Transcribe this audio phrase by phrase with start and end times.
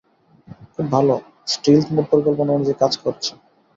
[0.73, 1.15] খুব ভালো,
[1.47, 3.31] stealth mode পরিকল্পনা অনুযায়ী কাজ করছে।